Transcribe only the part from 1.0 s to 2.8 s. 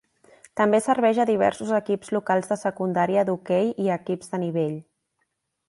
a diversos equips locals de